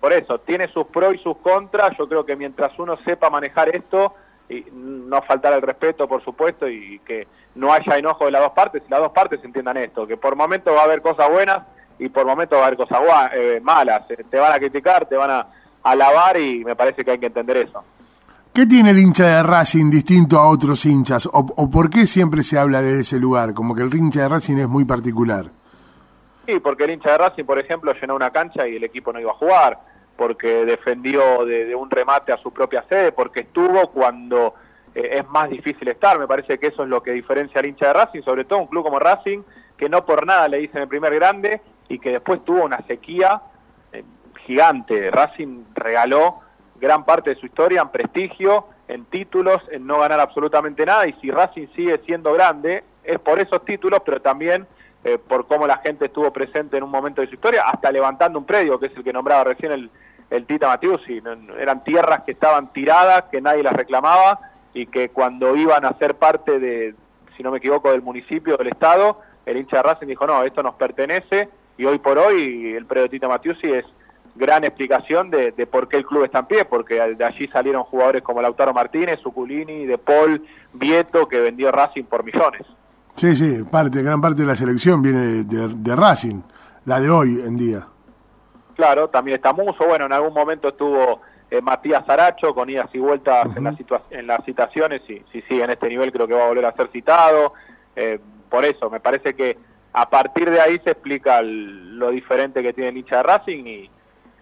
Por 0.00 0.12
eso, 0.12 0.40
tiene 0.40 0.66
sus 0.68 0.86
pros 0.88 1.14
y 1.14 1.18
sus 1.18 1.36
contras, 1.38 1.96
yo 1.96 2.08
creo 2.08 2.26
que 2.26 2.34
mientras 2.34 2.76
uno 2.78 2.98
sepa 3.04 3.30
manejar 3.30 3.68
esto, 3.74 4.14
y 4.48 4.66
no 4.72 5.22
faltar 5.22 5.52
el 5.52 5.62
respeto, 5.62 6.08
por 6.08 6.22
supuesto, 6.24 6.68
y 6.68 6.98
que 7.06 7.28
no 7.54 7.72
haya 7.72 7.96
enojo 7.96 8.24
de 8.24 8.32
las 8.32 8.42
dos 8.42 8.52
partes, 8.52 8.82
y 8.84 8.90
las 8.90 9.00
dos 9.00 9.12
partes 9.12 9.42
entiendan 9.44 9.76
esto, 9.76 10.08
que 10.08 10.16
por 10.16 10.34
momentos 10.34 10.74
va 10.74 10.80
a 10.80 10.84
haber 10.84 11.00
cosas 11.00 11.30
buenas 11.30 11.62
y 11.98 12.08
por 12.08 12.26
momentos 12.26 12.58
va 12.58 12.64
a 12.64 12.66
haber 12.66 12.78
cosas 12.78 12.98
eh, 13.34 13.60
malas, 13.62 14.10
Eh, 14.10 14.24
te 14.28 14.38
van 14.38 14.52
a 14.52 14.58
criticar, 14.58 15.06
te 15.06 15.16
van 15.16 15.30
a 15.30 15.46
alabar 15.82 16.38
y 16.40 16.64
me 16.64 16.74
parece 16.74 17.04
que 17.04 17.12
hay 17.12 17.18
que 17.18 17.26
entender 17.26 17.56
eso. 17.58 17.84
¿Qué 18.52 18.66
tiene 18.66 18.90
el 18.90 18.98
hincha 18.98 19.24
de 19.24 19.42
Racing 19.42 19.90
distinto 19.90 20.38
a 20.38 20.48
otros 20.48 20.84
hinchas? 20.86 21.26
¿O, 21.26 21.44
o 21.56 21.68
por 21.68 21.90
qué 21.90 22.06
siempre 22.06 22.42
se 22.42 22.58
habla 22.58 22.80
de 22.80 23.00
ese 23.00 23.18
lugar? 23.18 23.52
Como 23.52 23.74
que 23.74 23.82
el 23.82 23.94
hincha 23.94 24.22
de 24.22 24.28
Racing 24.28 24.58
es 24.58 24.68
muy 24.68 24.84
particular. 24.84 25.46
Sí, 26.46 26.60
porque 26.60 26.84
el 26.84 26.90
hincha 26.90 27.12
de 27.12 27.18
Racing, 27.18 27.44
por 27.44 27.58
ejemplo, 27.58 27.92
llenó 28.00 28.14
una 28.14 28.30
cancha 28.30 28.68
y 28.68 28.76
el 28.76 28.84
equipo 28.84 29.12
no 29.12 29.18
iba 29.18 29.32
a 29.32 29.34
jugar, 29.34 29.78
porque 30.16 30.64
defendió 30.64 31.44
de, 31.44 31.64
de 31.64 31.74
un 31.74 31.90
remate 31.90 32.32
a 32.32 32.36
su 32.36 32.52
propia 32.52 32.84
sede, 32.88 33.10
porque 33.10 33.40
estuvo 33.40 33.90
cuando 33.90 34.54
eh, 34.94 35.18
es 35.18 35.28
más 35.28 35.50
difícil 35.50 35.88
estar. 35.88 36.18
Me 36.18 36.28
parece 36.28 36.58
que 36.58 36.68
eso 36.68 36.84
es 36.84 36.88
lo 36.88 37.02
que 37.02 37.10
diferencia 37.10 37.58
al 37.58 37.66
hincha 37.66 37.88
de 37.88 37.92
Racing, 37.94 38.22
sobre 38.22 38.44
todo 38.44 38.60
un 38.60 38.66
club 38.68 38.84
como 38.84 39.00
Racing, 39.00 39.40
que 39.76 39.88
no 39.88 40.06
por 40.06 40.24
nada 40.24 40.46
le 40.46 40.58
dicen 40.58 40.82
el 40.82 40.88
primer 40.88 41.12
grande 41.14 41.60
y 41.88 41.98
que 41.98 42.12
después 42.12 42.44
tuvo 42.44 42.64
una 42.64 42.78
sequía 42.86 43.42
eh, 43.92 44.04
gigante. 44.46 45.10
Racing 45.10 45.64
regaló 45.74 46.40
gran 46.76 47.04
parte 47.04 47.30
de 47.30 47.36
su 47.36 47.46
historia 47.46 47.82
en 47.82 47.88
prestigio, 47.88 48.66
en 48.88 49.04
títulos, 49.06 49.62
en 49.70 49.86
no 49.86 50.00
ganar 50.00 50.20
absolutamente 50.20 50.84
nada, 50.84 51.06
y 51.06 51.12
si 51.14 51.30
Racing 51.30 51.68
sigue 51.74 51.98
siendo 52.04 52.32
grande, 52.32 52.84
es 53.02 53.18
por 53.18 53.38
esos 53.38 53.64
títulos, 53.64 54.00
pero 54.04 54.20
también 54.20 54.66
eh, 55.04 55.18
por 55.18 55.46
cómo 55.46 55.66
la 55.66 55.78
gente 55.78 56.06
estuvo 56.06 56.32
presente 56.32 56.76
en 56.76 56.82
un 56.82 56.90
momento 56.90 57.20
de 57.20 57.28
su 57.28 57.34
historia, 57.34 57.68
hasta 57.68 57.90
levantando 57.90 58.38
un 58.38 58.44
predio, 58.44 58.78
que 58.78 58.86
es 58.86 58.96
el 58.96 59.04
que 59.04 59.12
nombraba 59.12 59.44
recién 59.44 59.72
el, 59.72 59.90
el 60.30 60.46
Tita 60.46 60.68
Matiusi. 60.68 61.22
Eran 61.58 61.84
tierras 61.84 62.22
que 62.24 62.32
estaban 62.32 62.72
tiradas, 62.72 63.24
que 63.30 63.40
nadie 63.40 63.62
las 63.62 63.74
reclamaba, 63.74 64.40
y 64.72 64.86
que 64.86 65.10
cuando 65.10 65.54
iban 65.56 65.84
a 65.84 65.96
ser 65.98 66.16
parte 66.16 66.58
de, 66.58 66.94
si 67.36 67.42
no 67.42 67.50
me 67.50 67.58
equivoco, 67.58 67.90
del 67.90 68.02
municipio, 68.02 68.56
del 68.56 68.68
Estado, 68.68 69.20
el 69.46 69.56
hincha 69.56 69.76
de 69.76 69.82
Racing 69.82 70.06
dijo, 70.06 70.26
no, 70.26 70.42
esto 70.42 70.62
nos 70.62 70.74
pertenece, 70.74 71.48
y 71.76 71.84
hoy 71.84 71.98
por 71.98 72.18
hoy 72.18 72.74
el 72.74 72.86
predio 72.86 73.08
Tita 73.10 73.28
Matiusi 73.28 73.70
es 73.70 73.84
gran 74.36 74.64
explicación 74.64 75.30
de, 75.30 75.52
de 75.52 75.66
por 75.66 75.88
qué 75.88 75.96
el 75.96 76.04
club 76.06 76.24
está 76.24 76.40
en 76.40 76.46
pie, 76.46 76.64
porque 76.64 76.94
de 76.94 77.24
allí 77.24 77.46
salieron 77.48 77.84
jugadores 77.84 78.22
como 78.22 78.42
Lautaro 78.42 78.72
Martínez, 78.74 79.20
Suculini, 79.20 79.86
De 79.86 79.96
Paul, 79.98 80.44
Vieto, 80.72 81.28
que 81.28 81.38
vendió 81.40 81.70
Racing 81.70 82.04
por 82.04 82.24
millones. 82.24 82.62
Sí, 83.14 83.36
sí, 83.36 83.62
parte, 83.70 84.02
gran 84.02 84.20
parte 84.20 84.42
de 84.42 84.48
la 84.48 84.56
selección 84.56 85.00
viene 85.02 85.44
de, 85.44 85.68
de- 85.68 85.94
Racing, 85.96 86.40
la 86.84 87.00
de 87.00 87.10
hoy 87.10 87.40
en 87.46 87.56
día. 87.56 87.86
Claro, 88.74 89.08
también 89.08 89.36
está 89.36 89.52
Muso, 89.52 89.86
bueno, 89.86 90.06
en 90.06 90.12
algún 90.12 90.34
momento 90.34 90.66
estuvo 90.68 91.20
eh, 91.48 91.60
Matías 91.60 92.08
Aracho 92.08 92.52
con 92.54 92.68
idas 92.68 92.90
y 92.92 92.98
vueltas 92.98 93.56
en, 93.56 93.62
las 93.62 93.76
en 94.10 94.26
las 94.26 94.44
citaciones, 94.44 95.02
y 95.08 95.22
si 95.30 95.42
sigue 95.42 95.62
en 95.62 95.70
este 95.70 95.88
nivel 95.88 96.10
creo 96.10 96.26
que 96.26 96.34
va 96.34 96.44
a 96.44 96.48
volver 96.48 96.66
a 96.66 96.72
ser 96.72 96.88
citado, 96.88 97.52
Eh, 97.96 98.18
por 98.50 98.64
eso 98.64 98.90
me 98.90 98.98
parece 98.98 99.34
que 99.34 99.56
a 99.94 100.10
partir 100.10 100.50
de 100.50 100.60
ahí 100.60 100.78
se 100.80 100.90
explica 100.90 101.40
lo 101.40 102.10
diferente 102.10 102.62
que 102.62 102.72
tiene 102.72 102.90
el 102.90 102.96
hincha 102.98 103.18
de 103.18 103.22
Racing 103.22 103.64
y, 103.64 103.90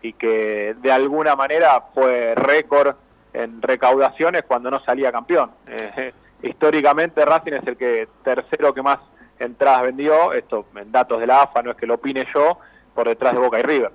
y 0.00 0.12
que 0.14 0.74
de 0.80 0.90
alguna 0.90 1.36
manera 1.36 1.82
fue 1.94 2.34
récord 2.34 2.96
en 3.34 3.60
recaudaciones 3.60 4.44
cuando 4.46 4.70
no 4.70 4.82
salía 4.82 5.12
campeón. 5.12 5.50
Eh, 5.66 6.12
históricamente 6.42 7.24
Racing 7.24 7.52
es 7.52 7.66
el 7.66 7.76
que 7.76 8.08
tercero 8.24 8.72
que 8.72 8.82
más 8.82 8.98
entradas 9.38 9.82
vendió, 9.82 10.32
esto 10.32 10.66
en 10.74 10.90
datos 10.90 11.20
de 11.20 11.26
la 11.26 11.42
AFA, 11.42 11.62
no 11.62 11.72
es 11.72 11.76
que 11.76 11.86
lo 11.86 11.94
opine 11.94 12.26
yo, 12.34 12.58
por 12.94 13.08
detrás 13.08 13.34
de 13.34 13.40
Boca 13.40 13.58
y 13.58 13.62
River. 13.62 13.92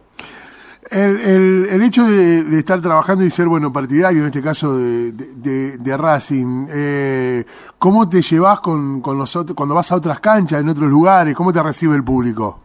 El, 0.89 1.19
el- 1.19 1.67
el 1.69 1.81
hecho 1.83 2.03
de, 2.05 2.43
de 2.43 2.59
estar 2.59 2.79
trabajando 2.79 3.23
y 3.23 3.29
ser 3.29 3.47
bueno 3.47 3.71
partidario, 3.73 4.21
en 4.21 4.27
este 4.27 4.41
caso 4.41 4.77
de, 4.77 5.11
de- 5.11 5.77
de- 5.77 5.97
Racing, 5.97 6.67
eh, 6.69 7.43
¿cómo 7.77 8.07
te 8.07 8.21
llevas 8.21 8.59
con, 8.61 9.01
con 9.01 9.17
los 9.17 9.37
cuando 9.55 9.75
vas 9.75 9.91
a 9.91 9.95
otras 9.95 10.19
canchas, 10.19 10.61
en 10.61 10.69
otros 10.69 10.89
lugares? 10.89 11.35
¿Cómo 11.35 11.51
te 11.51 11.61
recibe 11.61 11.95
el 11.95 12.03
público? 12.03 12.59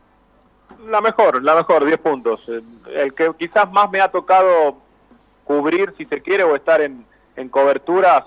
La 0.89 1.01
mejor, 1.01 1.43
la 1.43 1.55
mejor, 1.57 1.85
10 1.85 1.99
puntos. 2.01 2.41
El 2.95 3.15
que 3.15 3.31
quizás 3.39 3.71
más 3.73 3.91
me 3.91 4.01
ha 4.01 4.11
tocado 4.11 4.77
cubrir, 5.45 5.93
si 5.97 6.05
se 6.05 6.21
quiere, 6.21 6.45
o 6.45 6.55
estar 6.55 6.81
en, 6.81 7.05
en 7.37 7.49
coberturas 7.49 8.25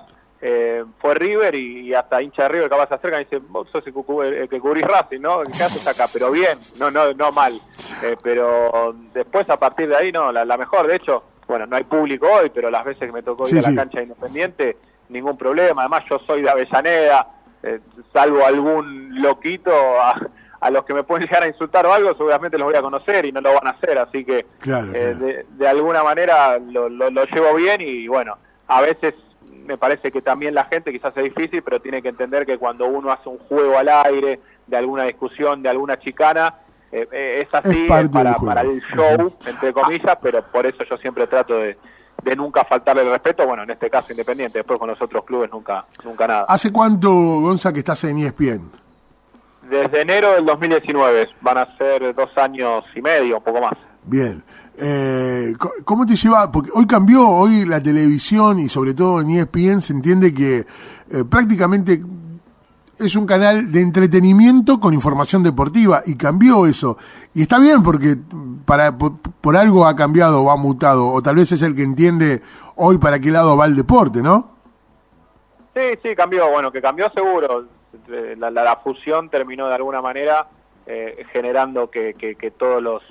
eh, 0.48 0.84
fue 1.00 1.16
River 1.16 1.56
y, 1.56 1.88
y 1.88 1.94
hasta 1.96 2.22
hincha 2.22 2.44
de 2.44 2.50
River 2.50 2.70
capaz 2.70 2.88
se 2.90 2.94
acercan 2.96 3.22
y 3.22 3.24
dicen, 3.24 3.44
vos 3.50 3.68
sos 3.72 3.86
el, 3.88 3.94
que 3.94 4.04
cu- 4.04 4.22
el 4.22 4.48
que 4.48 4.60
cubrís 4.60 4.86
Racing, 4.86 5.20
¿no? 5.22 5.42
¿Qué 5.42 5.64
haces 5.64 5.88
acá? 5.88 6.06
Pero 6.14 6.30
bien, 6.32 6.56
no 6.80 6.92
no 6.92 7.14
no 7.14 7.32
mal. 7.32 7.54
Eh, 8.04 8.16
pero 8.22 8.92
después, 9.12 9.50
a 9.50 9.58
partir 9.58 9.88
de 9.88 9.96
ahí, 9.96 10.12
no, 10.12 10.32
la, 10.32 10.46
la 10.46 10.56
mejor. 10.58 10.86
De 10.86 10.98
hecho, 10.98 11.24
bueno, 11.48 11.66
no 11.66 11.75
hay 11.75 11.84
público 11.86 12.28
hoy, 12.32 12.52
pero 12.54 12.70
las 12.70 12.86
veces 12.86 13.08
que 13.08 13.12
me 13.12 13.24
tocó 13.24 13.44
ir 13.46 13.50
Sí, 13.50 13.58
a 13.58 13.62
la 13.62 13.70
sí. 13.70 13.75
cancha 13.75 13.98
de 13.98 14.04
Independiente, 14.04 14.78
ningún 15.10 15.36
problema. 15.36 15.82
Además, 15.82 16.04
yo 16.08 16.20
soy 16.20 16.44
de 16.44 16.50
Avellaneda, 16.52 17.28
eh, 17.64 17.80
salvo 18.14 18.46
algún 18.46 19.20
loquito 19.22 19.72
a, 20.00 20.14
a 20.60 20.70
los 20.70 20.86
que 20.86 20.94
me 20.94 21.04
pueden 21.04 21.25
llegar 21.25 21.42
a 21.42 21.48
insultar 21.48 21.88
o 21.88 21.94
algo, 21.94 22.14
seguramente 22.16 22.58
los 22.60 22.68
voy 22.68 22.75
a 22.75 22.82
conocer 22.84 23.25
y 23.25 23.32
no 23.32 23.42
lo 23.42 23.54
van 23.56 23.66
a 23.68 23.72
hacer, 23.72 23.98
así 23.98 24.24
que 24.24 24.46
Claro, 24.60 24.90
eh, 24.94 25.16
claro. 25.18 25.18
de, 25.25 25.46
de 25.50 25.68
alguna 25.68 26.04
manera 26.04 26.60
lo, 26.60 26.88
lo, 26.90 27.10
lo 27.10 27.25
llevo 27.25 27.56
bien 27.56 27.82
y 27.82 28.08
bueno, 28.08 28.38
a 28.68 28.82
veces 28.82 29.14
me 29.65 29.77
parece 29.77 30.12
que 30.12 30.22
también 30.22 30.53
la 30.53 30.65
gente 30.65 30.91
quizás 30.91 31.15
es 31.17 31.24
difícil, 31.24 31.62
pero 31.63 31.81
tiene 31.81 32.01
que 32.01 32.10
entender 32.10 32.45
que 32.45 32.57
cuando 32.57 32.86
uno 32.86 33.12
hace 33.12 33.29
un 33.29 33.39
juego 33.39 33.77
al 33.77 33.89
aire, 33.89 34.39
de 34.67 34.77
alguna 34.77 35.03
discusión, 35.03 35.62
de 35.62 35.69
alguna 35.69 36.00
chicana, 36.00 36.55
eh, 36.91 37.07
eh, 37.12 37.45
es 37.45 37.53
así, 37.53 37.69
Es 37.69 37.75
es 37.75 37.89
parte 37.89 38.10
para, 38.10 38.36
para 38.36 38.62
el 38.62 38.81
show, 38.93 39.34
entre 39.48 39.74
comillas, 39.74 40.17
pero 40.22 40.43
por 40.43 40.65
eso 40.65 40.84
yo 40.89 40.98
siempre 40.98 41.27
trato 41.27 41.57
de, 41.57 41.77
de 42.24 42.36
nunca 42.36 42.63
faltarle 42.65 43.03
el 43.03 43.10
respeto, 43.10 43.45
bueno, 43.45 43.63
en 43.63 43.72
este 43.72 43.89
caso 43.89 44.12
Independiente, 44.12 44.60
después 44.60 44.79
con 44.79 44.89
los 44.89 45.01
otros 45.01 45.25
clubes 45.25 45.51
nunca, 45.51 45.86
nunca 46.03 46.27
nada. 46.27 46.45
¿Hace 46.48 46.72
cuánto, 46.72 47.10
Gonza, 47.10 47.74
que 47.74 47.79
estás 47.79 48.03
en 48.05 48.19
ESPN? 48.19 48.72
Desde 49.69 50.01
enero 50.01 50.34
del 50.34 50.45
2019, 50.45 51.29
van 51.41 51.57
a 51.57 51.77
ser 51.77 52.13
dos 52.13 52.36
años 52.38 52.84
y 52.95 53.01
medio, 53.01 53.38
un 53.38 53.43
poco 53.43 53.62
más. 53.62 53.74
Bien. 54.08 54.44
Eh, 54.78 55.54
¿Cómo 55.86 56.06
te 56.06 56.16
lleva? 56.16 56.52
Porque 56.52 56.70
hoy 56.74 56.86
cambió, 56.86 57.28
hoy 57.28 57.66
la 57.66 57.82
televisión 57.82 58.60
y 58.60 58.68
sobre 58.70 58.94
todo 58.94 59.22
en 59.22 59.30
ESPN 59.32 59.82
se 59.82 59.94
entiende 59.94 60.34
que 60.34 60.58
eh, 60.60 61.24
prácticamente 61.30 62.02
es 63.00 63.16
un 63.16 63.26
canal 63.26 63.72
de 63.72 63.82
entretenimiento 63.82 64.80
con 64.80 64.94
información 64.94 65.44
deportiva 65.44 66.02
y 66.06 66.16
cambió 66.16 66.66
eso. 66.66 66.98
Y 67.34 67.42
está 67.42 67.58
bien 67.58 67.84
porque 67.84 68.18
para 68.66 68.98
por, 68.98 69.56
algo 69.58 69.86
ha 69.86 69.96
cambiado 69.96 70.42
o 70.42 70.52
ha 70.52 70.58
mutado, 70.58 71.08
o 71.08 71.22
tal 71.22 71.36
vez 71.36 71.52
es 71.52 71.62
el 71.62 71.74
que 71.76 71.84
entiende 71.84 72.42
hoy 72.76 72.98
para 72.98 73.20
qué 73.20 73.32
lado 73.32 73.56
va 73.58 73.66
el 73.66 73.76
deporte, 73.76 74.22
¿no? 74.22 74.56
Sí, 75.74 75.82
sí, 76.04 76.16
cambió. 76.16 76.50
Bueno, 76.52 76.72
que 76.72 76.82
cambió 76.82 77.10
seguro. 77.12 77.66
La, 78.38 78.52
la- 78.52 78.64
la 78.64 78.76
fusión 78.78 79.30
terminó 79.30 79.68
de 79.68 79.76
alguna 79.76 80.02
manera 80.02 80.48
eh, 80.86 81.26
generando 81.34 81.90
que- 81.90 82.14
que 82.14 82.52
todos 82.52 82.82
los 82.84 83.02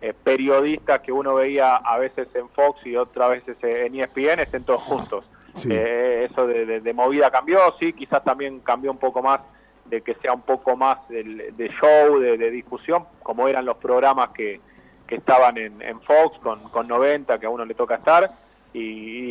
eh, 0.00 0.14
periodistas 0.14 1.00
que 1.00 1.12
uno 1.12 1.34
veía 1.34 1.76
a 1.76 1.98
veces 1.98 2.28
en 2.34 2.48
Fox 2.50 2.84
y 2.86 2.96
otras 2.96 3.30
veces 3.30 3.56
en 3.62 3.94
ESPN 4.00 4.40
estén 4.40 4.64
todos 4.64 4.82
juntos. 4.82 5.24
Sí. 5.54 5.68
Eh, 5.72 6.28
eso 6.30 6.46
de, 6.46 6.64
de- 6.64 6.80
de 6.80 6.92
movida 6.94 7.30
cambió, 7.30 7.58
sí, 7.78 7.92
quizás 7.92 8.22
también 8.24 8.60
cambió 8.60 8.90
un 8.90 8.98
poco 8.98 9.20
más 9.22 9.40
de 9.84 10.00
que 10.02 10.14
sea 10.16 10.32
un 10.32 10.42
poco 10.42 10.76
más 10.76 10.98
de, 11.08 11.68
show, 11.80 12.20
de, 12.20 12.50
discusión, 12.50 13.04
como 13.24 13.48
eran 13.48 13.64
los 13.64 13.76
programas 13.78 14.30
que, 14.30 14.60
que 15.08 15.16
estaban 15.16 15.58
en, 15.58 15.82
en 15.82 16.00
Fox 16.02 16.38
con, 16.38 16.60
con 16.70 16.86
90, 16.86 17.40
que 17.40 17.46
a 17.46 17.50
uno 17.50 17.64
le 17.64 17.74
toca 17.74 17.96
estar, 17.96 18.30
y, 18.72 18.78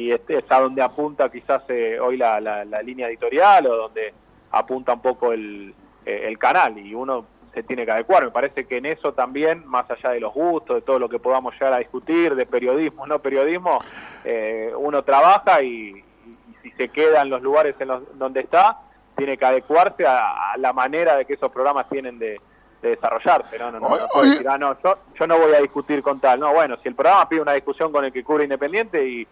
y 0.08 0.12
este 0.12 0.40
es 0.40 0.44
a 0.52 0.60
donde 0.60 0.82
apunta 0.82 1.32
quizás 1.32 1.64
eh, 1.70 1.98
hoy 2.02 2.18
la, 2.18 2.42
la- 2.42 2.66
la 2.66 2.82
línea 2.82 3.08
editorial 3.08 3.68
o 3.68 3.76
donde 3.78 4.14
apunta 4.52 4.94
un 4.94 5.02
poco 5.02 5.32
el, 5.32 5.74
eh, 6.06 6.24
el 6.28 6.38
canal, 6.38 6.78
y 6.78 6.94
uno 6.94 7.26
se 7.54 7.64
tiene 7.64 7.86
que 7.86 7.92
adecuar. 7.92 8.24
Me 8.24 8.32
parece 8.32 8.66
que 8.66 8.78
en 8.78 8.86
eso 8.86 9.14
también, 9.14 9.66
más 9.66 9.90
allá 9.90 10.12
de 10.12 10.20
los 10.20 10.34
gustos, 10.34 10.76
de 10.76 10.82
todo 10.82 11.00
lo 11.00 11.10
que 11.10 11.20
podamos 11.20 11.54
llegar 11.54 11.74
a 11.74 11.80
discutir, 11.80 12.36
de 12.36 12.46
periodismo, 12.46 13.08
no 13.08 13.20
periodismo, 13.20 13.80
eh, 14.24 14.72
uno 14.78 15.04
trabaja 15.04 15.62
y, 15.62 16.04
y 16.26 16.58
si 16.62 16.72
se 16.72 16.90
queda 16.90 17.22
en 17.22 17.30
los 17.30 17.42
lugares 17.42 17.76
en 17.80 17.88
los, 17.88 18.18
donde 18.18 18.42
está, 18.42 18.80
tiene 19.16 19.38
que 19.38 19.46
adecuarse 19.46 20.06
a, 20.06 20.54
a 20.54 20.58
la 20.58 20.74
manera 20.74 21.16
de 21.16 21.26
que 21.26 21.34
esos 21.34 21.52
programas 21.52 21.90
tienen 21.90 22.20
de, 22.20 22.40
de 22.82 22.90
desarrollarse. 22.90 23.60
No, 23.60 23.72
no, 23.72 23.80
no, 23.80 23.90
no 23.90 23.96
Oye, 24.16 24.30
decir, 24.30 24.48
ah, 24.48 24.58
no, 24.58 24.78
yo, 24.82 24.98
yo 25.18 25.28
no 25.28 25.38
voy 25.38 25.54
a 25.54 25.60
discutir 25.60 26.02
con 26.02 26.20
tal. 26.20 26.40
No, 26.40 26.54
bueno, 26.54 26.78
si 26.82 26.88
el 26.88 26.96
programa 26.96 27.28
pide 27.28 27.42
una 27.42 27.54
discusión 27.54 27.92
con 27.92 28.06
el 28.06 28.14
que 28.14 28.24
cubre 28.24 28.44
Independiente 28.44 29.06
y 29.06 29.28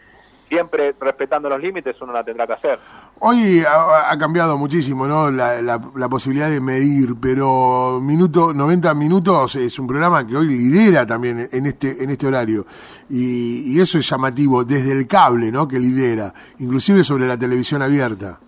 siempre 0.49 0.95
respetando 0.99 1.49
los 1.49 1.61
límites, 1.61 1.95
uno 2.01 2.13
la 2.13 2.23
tendrá 2.23 2.47
que 2.47 2.53
hacer. 2.53 2.79
Hoy 3.19 3.63
ha, 3.67 4.11
ha 4.11 4.17
cambiado 4.17 4.57
muchísimo, 4.57 5.05
¿no? 5.07 5.29
La, 5.31 5.61
la- 5.61 5.81
la 5.95 6.09
posibilidad 6.09 6.49
de 6.49 6.61
medir, 6.61 7.15
pero 7.21 7.99
minuto, 8.01 8.53
90 8.53 8.93
minutos 8.93 9.55
es 9.55 9.77
un 9.79 9.87
programa 9.87 10.25
que 10.25 10.35
hoy 10.37 10.47
lidera 10.47 11.05
también 11.05 11.49
en 11.51 11.65
este, 11.65 12.03
en 12.03 12.09
este 12.09 12.27
horario. 12.27 12.65
Y, 13.09 13.73
y 13.75 13.79
eso 13.81 13.97
es 13.97 14.09
llamativo 14.09 14.63
desde 14.63 14.91
el 14.93 15.07
cable, 15.07 15.51
¿no? 15.51 15.67
Que 15.67 15.79
lidera, 15.79 16.33
inclusive 16.59 17.03
sobre 17.03 17.27
la 17.27 17.37
televisión 17.37 17.81
abierta. 17.81 18.39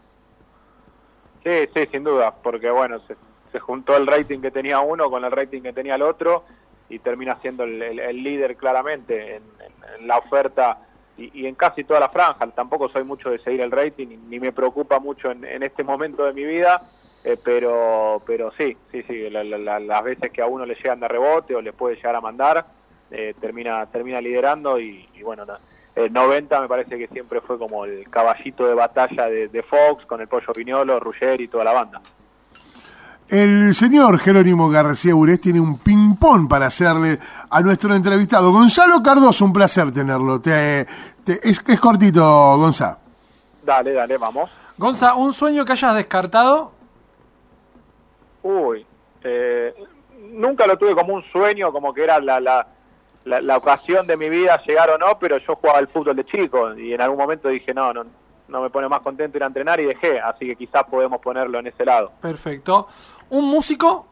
Sí, 1.44 1.52
sí, 1.74 1.88
sin 1.92 2.04
duda, 2.04 2.34
porque 2.44 2.70
bueno, 2.70 3.00
se, 3.08 3.16
se 3.52 3.60
juntó 3.60 3.96
el 3.96 4.06
rating 4.08 4.40
que 4.40 4.52
tenía 4.52 4.80
uno 4.82 5.10
con 5.10 5.24
el 5.24 5.32
rating 5.32 5.62
que 5.62 5.74
tenía 5.74 5.96
el 5.96 6.02
otro 6.02 6.44
y 6.90 7.00
termina 7.00 7.36
siendo 7.42 7.64
el, 7.64 7.82
el- 7.82 8.00
el 8.00 8.24
líder 8.24 8.56
claramente 8.58 9.36
en, 9.38 9.44
en- 9.44 10.02
en 10.02 10.08
la 10.08 10.18
oferta 10.18 10.80
y, 11.20 11.46
en 11.48 11.56
casi 11.56 11.84
toda 11.84 12.00
la 12.00 12.10
franja. 12.10 12.48
Tampoco 12.48 12.90
soy 12.90 13.04
mucho 13.04 13.30
de 13.30 13.40
seguir 13.40 13.62
el 13.62 13.72
rating 13.72 14.08
ni, 14.30 14.40
me 14.40 14.52
preocupa 14.52 15.00
mucho 15.00 15.32
en, 15.32 15.64
este 15.64 15.84
momento 15.84 16.24
de 16.26 16.34
mi 16.34 16.46
vida, 16.46 16.82
eh, 17.24 17.38
pero 17.44 18.22
pero 18.26 18.52
sí, 18.58 18.78
sí, 18.92 19.04
sí, 19.04 19.30
la- 19.30 19.44
la- 19.44 19.58
la- 19.58 19.80
las 19.80 20.04
veces 20.04 20.32
que 20.32 20.42
a 20.42 20.48
uno 20.48 20.66
le 20.66 20.76
llegan 20.76 21.00
de 21.00 21.08
rebote 21.08 21.56
o 21.56 21.62
le 21.62 21.74
puede 21.74 21.96
llegar 21.96 22.16
a 22.16 22.22
mandar, 22.22 22.66
eh, 23.12 23.34
termina 23.40 23.86
termina 23.88 24.22
liderando 24.22 24.80
y, 24.80 25.08
bueno, 25.24 25.46
no, 25.46 25.58
el 25.96 26.14
90 26.14 26.62
me 26.62 26.68
parece 26.68 26.98
que 26.98 27.08
siempre 27.08 27.42
fue 27.42 27.58
como 27.58 27.84
el 27.86 28.10
caballito 28.10 28.66
de 28.68 28.74
batalla 28.74 29.26
de, 29.28 29.48
de 29.50 29.64
Fox 29.64 30.06
con 30.06 30.22
el 30.22 30.28
Pollo 30.28 30.54
Viñolo, 30.56 31.00
Ruggeri 31.00 31.44
y 31.46 31.48
toda 31.50 31.64
la 31.66 31.74
banda. 31.74 32.00
El 33.30 33.74
señor 33.76 34.18
Jerónimo 34.18 34.70
García 34.70 35.14
Burés 35.14 35.40
tiene 35.40 35.60
un 35.60 35.78
ping-pong 35.78 36.48
para 36.50 36.66
hacerle 36.66 37.20
a 37.50 37.62
nuestro 37.62 37.94
entrevistado. 37.94 38.52
Gonzalo 38.52 39.04
Cardoso, 39.04 39.46
un 39.46 39.54
placer 39.54 39.92
tenerlo. 39.92 40.42
Te- 40.42 40.88
te- 41.24 41.48
es, 41.48 41.64
es 41.68 41.80
cortito, 41.80 42.22
Gonzalo. 42.58 42.98
Dale, 43.64 43.94
dale, 43.94 44.18
vamos. 44.18 44.50
Gonza, 44.78 45.14
un 45.14 45.32
sueño 45.32 45.64
que 45.64 45.74
hayas 45.74 45.94
descartado. 45.94 46.72
Uy, 48.42 48.84
eh, 49.24 49.76
nunca 50.32 50.66
lo 50.66 50.78
tuve 50.78 50.96
como 50.96 51.14
un 51.14 51.24
sueño, 51.32 51.72
como 51.72 51.94
que 51.94 52.04
era 52.06 52.20
la, 52.20 52.40
la, 52.40 52.66
la, 53.26 53.42
la 53.42 53.58
ocasión 53.58 54.08
de 54.08 54.18
mi 54.18 54.30
vida 54.30 54.60
llegar 54.66 54.90
o 54.90 54.98
no, 54.98 55.20
pero 55.20 55.38
yo 55.38 55.56
jugaba 55.56 55.78
al 55.78 55.88
fútbol 55.90 56.16
de 56.16 56.26
chico 56.26 56.74
y 56.76 56.94
en 56.94 57.02
algún 57.02 57.20
momento 57.20 57.50
dije, 57.50 57.74
no, 57.76 57.94
no, 57.94 58.06
no 58.50 58.62
me 58.62 58.70
pone 58.70 58.88
más 58.88 59.02
contento 59.02 59.38
ir 59.38 59.44
a 59.44 59.48
entrenar 59.48 59.80
y 59.80 59.86
dejé, 59.86 60.20
así 60.20 60.48
que 60.48 60.56
quizás 60.56 60.84
podemos 60.86 61.22
ponerlo 61.22 61.60
en 61.60 61.68
ese 61.68 61.86
lado. 61.86 62.12
Perfecto. 62.22 62.88
Un 63.30 63.46
músico. 63.46 64.08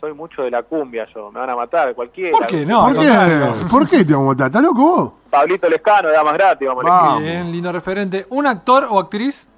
Soy 0.00 0.12
mucho 0.12 0.42
de 0.42 0.50
la 0.50 0.62
cumbia 0.62 1.06
yo, 1.14 1.30
me 1.30 1.40
van 1.40 1.50
a 1.50 1.56
matar, 1.56 1.94
cualquiera. 1.94 2.36
¿Por 2.36 2.46
qué 2.46 2.66
no? 2.66 2.84
¿Por 2.84 2.98
qué? 2.98 3.68
¿Por 3.70 3.88
qué 3.88 4.04
te 4.04 4.12
vamos 4.12 4.28
a 4.28 4.32
matar? 4.32 4.46
¿Estás 4.48 4.62
loco 4.62 4.80
vos? 4.80 5.12
Pablito 5.30 5.68
Lescano, 5.68 6.10
Damas 6.10 6.34
Gratis, 6.34 6.68
vamos 6.68 6.84
a 6.84 6.88
Vamos. 6.88 7.22
Bien, 7.22 7.50
lindo 7.50 7.72
referente. 7.72 8.26
¿Un 8.30 8.46
actor 8.46 8.86
o 8.90 8.98
actriz? 8.98 9.48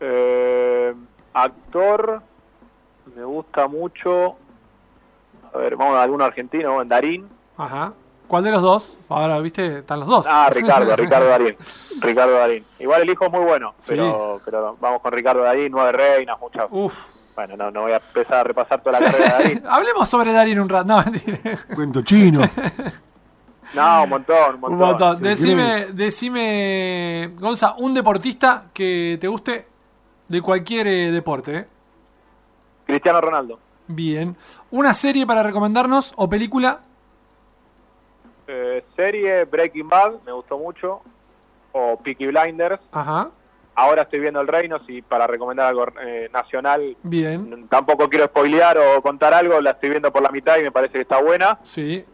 Eh, 0.00 0.94
actor, 1.34 2.22
me 3.14 3.24
gusta 3.24 3.68
mucho, 3.68 4.36
a 5.52 5.58
ver, 5.58 5.76
vamos 5.76 5.96
a 5.96 6.02
alguno 6.02 6.24
argentino, 6.24 6.82
Darín. 6.84 7.28
Ajá. 7.56 7.92
¿Cuál 8.28 8.44
de 8.44 8.50
los 8.50 8.62
dos? 8.62 8.98
Ahora, 9.08 9.38
viste, 9.40 9.78
están 9.78 10.00
los 10.00 10.08
dos. 10.08 10.26
Ah, 10.28 10.48
Ricardo, 10.52 10.94
Ricardo 10.94 11.26
Darín. 11.30 11.56
Ricardo 12.00 12.34
Darín. 12.34 12.64
Igual 12.78 13.02
el 13.02 13.10
hijo 13.10 13.24
es 13.26 13.32
muy 13.32 13.44
bueno, 13.44 13.74
Sí. 13.78 13.88
pero, 13.90 14.40
pero 14.44 14.76
vamos 14.80 15.00
con 15.00 15.12
Ricardo 15.12 15.42
Darín, 15.42 15.72
Nueve 15.72 15.92
Reinas, 15.92 16.38
muchas. 16.38 16.66
Uf. 16.70 17.08
Bueno, 17.34 17.56
no, 17.56 17.70
no 17.70 17.82
voy 17.82 17.92
a 17.92 17.96
empezar 17.96 18.34
a 18.38 18.44
repasar 18.44 18.82
toda 18.82 19.00
la 19.00 19.06
carrera 19.10 19.24
de 19.38 19.44
Darín. 19.44 19.62
Hablemos 19.68 20.08
sobre 20.08 20.32
Darín 20.32 20.60
un 20.60 20.68
rato. 20.68 20.84
No, 20.86 21.02
mentira. 21.02 21.38
Cuento 21.74 22.02
chino. 22.02 22.40
No, 23.74 24.04
un 24.04 24.08
montón, 24.08 24.54
un 24.54 24.60
montón. 24.60 24.72
Un 24.72 24.78
montón. 24.78 25.16
sí, 25.18 25.22
decime, 25.24 25.86
decime, 25.92 27.32
Gonza, 27.38 27.74
un 27.76 27.92
deportista 27.92 28.64
que 28.72 29.18
te 29.20 29.28
guste 29.28 29.66
de 30.26 30.40
cualquier 30.40 30.86
eh, 30.86 31.10
deporte. 31.10 31.54
¿eh? 31.54 31.68
Cristiano 32.86 33.20
Ronaldo. 33.20 33.58
Bien. 33.86 34.34
¿Una 34.70 34.94
serie 34.94 35.26
para 35.26 35.42
recomendarnos 35.42 36.14
o 36.16 36.28
película? 36.30 36.80
Eh, 38.48 38.82
serie 38.96 39.44
Breaking 39.44 39.88
Bad, 39.88 40.22
me 40.24 40.32
gustó 40.32 40.58
mucho. 40.58 41.02
O 41.72 41.98
Peaky 41.98 42.28
Blinders. 42.28 42.80
Ajá. 42.92 43.30
Ahora 43.74 44.02
estoy 44.02 44.18
viendo 44.18 44.40
El 44.40 44.48
Reino, 44.48 44.80
si 44.86 45.02
para 45.02 45.26
recomendar 45.28 45.66
algo 45.66 45.86
eh, 46.02 46.28
nacional. 46.32 46.96
Bien. 47.02 47.68
Tampoco 47.68 48.08
quiero 48.08 48.24
spoilear 48.24 48.76
o 48.78 49.02
contar 49.02 49.32
algo, 49.32 49.60
la 49.60 49.70
estoy 49.72 49.90
viendo 49.90 50.10
por 50.10 50.22
la 50.22 50.30
mitad 50.30 50.58
y 50.58 50.62
me 50.62 50.72
parece 50.72 50.94
que 50.94 51.02
está 51.02 51.22
buena. 51.22 51.58
Sí. 51.62 52.04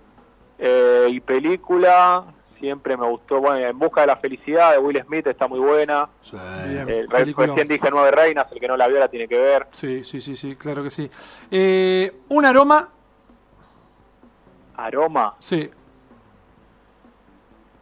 Eh, 0.58 1.06
y 1.08 1.20
película, 1.20 2.24
siempre 2.58 2.96
me 2.96 3.06
gustó, 3.06 3.40
bueno, 3.40 3.66
En 3.66 3.78
Busca 3.78 4.02
de 4.02 4.08
la 4.08 4.16
Felicidad 4.16 4.72
de 4.72 4.78
Will 4.78 5.02
Smith 5.06 5.26
está 5.26 5.46
muy 5.46 5.60
buena. 5.60 6.08
Bien. 6.66 6.88
Eh, 6.88 7.06
recién 7.08 7.68
dije 7.68 7.88
Nueve 7.90 8.10
Reinas, 8.10 8.50
el 8.52 8.60
que 8.60 8.68
no 8.68 8.76
la 8.76 8.86
vio 8.86 8.98
la 8.98 9.08
tiene 9.08 9.26
que 9.26 9.38
ver. 9.38 9.66
Sí, 9.70 10.04
sí, 10.04 10.20
sí, 10.20 10.36
sí, 10.36 10.56
claro 10.56 10.82
que 10.82 10.90
sí. 10.90 11.10
Eh, 11.50 12.12
un 12.28 12.44
aroma, 12.44 12.90
Aroma 14.76 15.34
sí. 15.38 15.70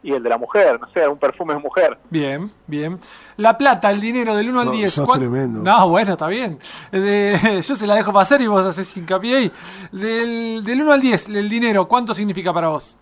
Y 0.03 0.11
el 0.11 0.21
de 0.21 0.29
la 0.29 0.37
mujer, 0.37 0.79
no 0.79 0.87
sé, 0.91 1.07
un 1.07 1.17
perfume 1.17 1.53
de 1.53 1.59
mujer. 1.61 1.97
Bien, 2.09 2.51
bien. 2.67 2.99
La 3.37 3.57
plata, 3.57 3.89
el 3.89 4.01
dinero 4.01 4.35
del 4.35 4.49
1 4.49 4.59
al 4.59 4.65
Sos- 4.67 4.75
10. 4.75 4.91
sos 4.93 5.07
¿cuán- 5.07 5.19
tremendo. 5.19 5.61
No, 5.61 5.89
bueno, 5.89 6.11
está 6.13 6.27
bien. 6.27 6.59
De- 6.91 7.61
yo 7.67 7.73
se 7.75 7.87
la 7.87 7.95
dejo 7.95 8.11
pasar 8.11 8.41
y 8.41 8.47
vos 8.47 8.65
haces 8.65 8.95
hincapié 8.97 9.35
ahí. 9.37 9.51
Del, 9.91 10.61
del 10.63 10.81
1 10.81 10.91
al 10.91 11.01
10, 11.01 11.29
el 11.29 11.47
dinero, 11.49 11.87
¿cuánto 11.87 12.13
significa 12.13 12.53
para 12.53 12.67
vos? 12.67 12.97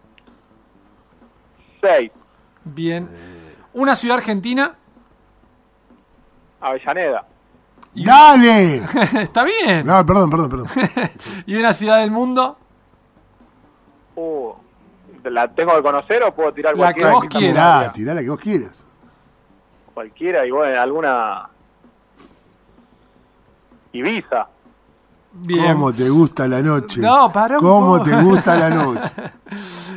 Seis, 1.82 2.12
Bien. 2.64 3.10
Una 3.74 3.96
ciudad 3.96 4.18
argentina. 4.18 4.76
Avellaneda. 6.60 7.26
¡Dale! 7.96 8.84
está 9.22 9.44
bien. 9.44 9.86
No, 9.86 10.06
perdón, 10.06 10.30
perdón, 10.30 10.50
perdón. 10.50 10.68
Y 11.48 11.56
una 11.56 11.74
ciudad 11.74 12.00
del 12.00 12.12
mundo. 12.12 12.58
Uh, 14.16 14.52
¿La 15.24 15.48
tengo 15.50 15.76
que 15.76 15.82
conocer 15.82 16.24
o 16.24 16.34
puedo 16.34 16.52
tirar 16.54 16.74
La 16.76 16.86
cualquiera? 16.94 17.10
que 17.10 17.14
vos 17.16 17.26
quieras. 17.28 17.80
Tirá, 17.82 17.94
tirá 17.94 18.14
la 18.16 18.22
que 18.22 18.30
vos 18.30 18.40
quieras. 18.40 18.88
Cualquiera, 19.94 20.46
y 20.46 20.52
bueno, 20.52 20.82
alguna... 20.82 21.48
Ibiza. 23.94 24.48
Bien. 25.34 25.74
¿Cómo 25.74 25.94
te 25.94 26.10
gusta 26.10 26.48
la 26.48 26.62
noche? 26.62 27.00
No, 27.02 27.32
pará 27.32 27.58
un 27.58 27.62
¿Cómo 27.64 27.98
poco. 27.98 28.10
te 28.10 28.22
gusta 28.22 28.56
la 28.58 28.70
noche? 28.70 29.12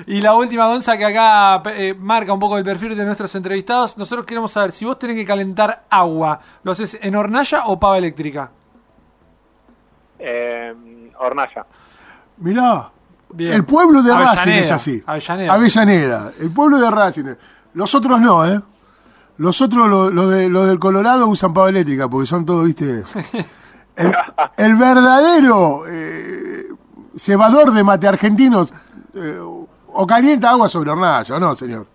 Y 0.06 0.20
la 0.20 0.34
última, 0.34 0.66
Gonza, 0.66 0.98
que 0.98 1.04
acá 1.06 1.62
eh, 1.72 1.94
marca 1.98 2.30
un 2.34 2.38
poco 2.38 2.58
el 2.58 2.64
perfil 2.64 2.94
de 2.94 3.06
nuestros 3.06 3.34
entrevistados. 3.36 3.96
Nosotros 3.96 4.26
queremos 4.26 4.52
saber 4.52 4.70
si 4.72 4.84
vos 4.84 4.98
tenés 4.98 5.16
que 5.16 5.24
calentar 5.24 5.84
agua, 5.88 6.38
¿lo 6.62 6.72
haces 6.72 6.98
en 7.00 7.16
hornalla 7.16 7.62
o 7.66 7.80
pava 7.80 7.96
eléctrica? 7.96 8.50
Eh, 10.18 10.74
Hornalla. 11.18 11.64
Mirá, 12.36 12.90
Bien. 13.34 13.52
el 13.52 13.64
pueblo 13.64 14.02
de 14.02 14.12
Avellaneda, 14.12 14.34
Racing 14.36 14.50
es 14.52 14.70
así. 14.70 15.02
Avellaneda. 15.06 15.52
Avellaneda, 15.54 16.32
el 16.40 16.50
pueblo 16.50 16.78
de 16.78 16.90
Racing. 16.90 17.24
Los 17.74 17.94
otros 17.94 18.20
no, 18.20 18.46
¿eh? 18.46 18.60
Los 19.38 19.60
otros, 19.60 19.88
los 19.88 20.12
lo 20.12 20.28
de, 20.28 20.48
lo 20.48 20.64
del 20.64 20.78
Colorado, 20.78 21.26
usan 21.26 21.52
pava 21.52 21.68
eléctrica 21.68 22.08
porque 22.08 22.26
son 22.26 22.46
todos, 22.46 22.64
viste. 22.64 23.02
El, 23.96 24.12
el 24.56 24.74
verdadero 24.74 25.84
eh, 25.86 26.66
cebador 27.16 27.70
de 27.70 27.84
mate 27.84 28.08
argentinos 28.08 28.74
eh, 29.14 29.38
o 29.40 30.04
calienta 30.04 30.50
agua 30.50 30.68
sobre 30.68 30.90
hornalla, 30.90 31.36
¿o 31.36 31.38
no, 31.38 31.54
señor? 31.54 31.86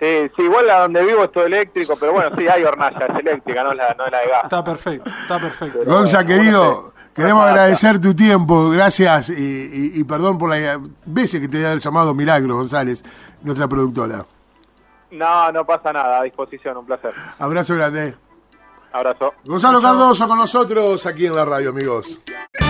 Sí, 0.00 0.28
sí, 0.36 0.42
igual 0.42 0.68
a 0.68 0.80
donde 0.80 1.04
vivo 1.04 1.24
es 1.24 1.32
todo 1.32 1.46
eléctrico, 1.46 1.94
pero 1.98 2.12
bueno, 2.12 2.30
sí, 2.36 2.46
hay 2.46 2.64
hornalla, 2.64 3.06
es 3.06 3.16
eléctrica, 3.16 3.62
no 3.62 3.70
es 3.70 3.76
la, 3.76 3.94
no 3.94 4.04
es 4.04 4.12
la 4.12 4.18
de 4.18 4.26
gas. 4.26 4.44
Está 4.44 4.64
perfecto, 4.64 5.10
está 5.22 5.38
perfecto. 5.38 5.78
Gonza, 5.86 6.24
querido, 6.24 6.64
bueno, 6.64 6.92
sí. 6.95 6.95
Queremos 7.16 7.44
agradecer 7.44 8.00
tu 8.00 8.14
tiempo, 8.14 8.68
gracias 8.70 9.30
y, 9.30 9.32
y- 9.34 9.92
y 10.00 10.04
perdón 10.04 10.38
por 10.38 10.50
las 10.50 10.78
veces 11.04 11.40
que 11.40 11.48
te 11.48 11.60
he 11.70 11.78
llamado 11.78 12.14
Milagro 12.14 12.54
González, 12.56 13.04
nuestra 13.42 13.66
productora. 13.66 14.24
No, 15.10 15.50
no 15.52 15.64
pasa 15.64 15.92
nada, 15.92 16.20
a 16.20 16.22
disposición, 16.22 16.76
un 16.76 16.86
placer. 16.86 17.12
Abrazo 17.38 17.74
grande. 17.74 18.14
Abrazo. 18.92 19.34
Gonzalo 19.44 19.80
Cardoso 19.82 20.26
con 20.26 20.38
nosotros 20.38 21.04
aquí 21.06 21.26
en 21.26 21.34
la 21.36 21.44
radio, 21.44 21.70
amigos. 21.70 22.20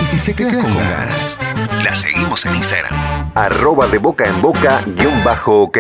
Y 0.02 0.06
si 0.06 0.18
se 0.18 0.34
queda 0.34 0.60
con 0.60 0.74
ganas, 0.76 1.38
la 1.84 1.94
seguimos 1.94 2.44
en 2.46 2.54
Instagram. 2.56 3.30
Arroba 3.34 3.86
de 3.86 3.98
boca 3.98 4.26
en 4.26 4.40
boca 4.42 4.80
guion 4.86 5.22
bajo 5.24 5.62
ok. 5.62 5.78